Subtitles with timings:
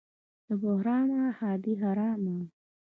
[0.47, 2.37] -له بهرامه ښادي حرامه.